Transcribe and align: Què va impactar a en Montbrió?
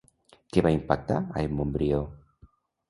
Què 0.55 0.63
va 0.69 0.71
impactar 0.77 1.21
a 1.37 1.45
en 1.51 1.55
Montbrió? 1.61 2.03